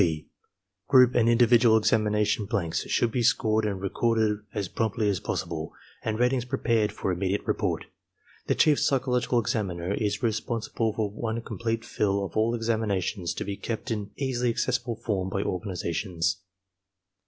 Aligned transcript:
(6) 0.01 0.23
Group 0.87 1.13
and 1.13 1.29
individual 1.29 1.77
examination 1.77 2.47
blanks 2.47 2.87
should 2.89 3.11
be 3.11 3.21
scored 3.21 3.65
and 3.67 3.79
recorded 3.79 4.39
as 4.51 4.67
promptly 4.67 5.07
as 5.07 5.19
possible, 5.19 5.73
and 6.03 6.17
ratings 6.17 6.43
prepared 6.43 6.91
for 6.91 7.11
immediate 7.11 7.45
report. 7.45 7.85
The 8.47 8.55
chief 8.55 8.79
psychological 8.79 9.37
examiner 9.37 9.93
is 9.93 10.17
respon 10.21 10.67
sible 10.67 10.95
for 10.95 11.11
one 11.11 11.39
complete 11.43 11.85
file 11.85 12.23
of 12.23 12.35
all 12.35 12.55
examinations, 12.55 13.31
to 13.35 13.45
be 13.45 13.55
kept 13.55 13.91
in 13.91 14.09
easily 14.17 14.49
accessible 14.49 14.95
form 14.95 15.29
by 15.29 15.43
organizations. 15.43 16.37